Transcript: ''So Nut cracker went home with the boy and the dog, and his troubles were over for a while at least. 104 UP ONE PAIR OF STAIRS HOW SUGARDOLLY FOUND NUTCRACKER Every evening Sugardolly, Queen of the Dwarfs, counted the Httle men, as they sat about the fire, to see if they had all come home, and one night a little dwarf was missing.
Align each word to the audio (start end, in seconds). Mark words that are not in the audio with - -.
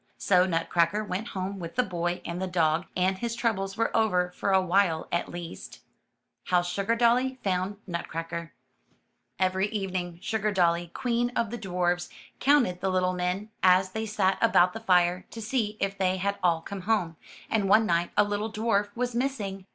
''So 0.17 0.47
Nut 0.47 0.67
cracker 0.67 1.03
went 1.03 1.27
home 1.37 1.59
with 1.59 1.75
the 1.75 1.83
boy 1.83 2.21
and 2.25 2.41
the 2.41 2.47
dog, 2.47 2.87
and 2.97 3.19
his 3.19 3.35
troubles 3.35 3.77
were 3.77 3.95
over 3.95 4.31
for 4.31 4.51
a 4.51 4.59
while 4.59 5.07
at 5.11 5.29
least. 5.29 5.81
104 6.49 6.85
UP 6.85 6.89
ONE 6.89 6.97
PAIR 6.97 6.97
OF 6.97 7.03
STAIRS 7.03 7.37
HOW 7.37 7.37
SUGARDOLLY 7.37 7.39
FOUND 7.43 7.77
NUTCRACKER 7.85 8.53
Every 9.37 9.67
evening 9.67 10.19
Sugardolly, 10.19 10.91
Queen 10.95 11.29
of 11.35 11.51
the 11.51 11.59
Dwarfs, 11.59 12.09
counted 12.39 12.81
the 12.81 12.89
Httle 12.89 13.15
men, 13.15 13.51
as 13.61 13.91
they 13.91 14.07
sat 14.07 14.39
about 14.41 14.73
the 14.73 14.79
fire, 14.79 15.27
to 15.29 15.39
see 15.39 15.77
if 15.79 15.99
they 15.99 16.17
had 16.17 16.39
all 16.41 16.61
come 16.61 16.81
home, 16.81 17.15
and 17.47 17.69
one 17.69 17.85
night 17.85 18.09
a 18.17 18.23
little 18.23 18.51
dwarf 18.51 18.89
was 18.95 19.13
missing. 19.13 19.67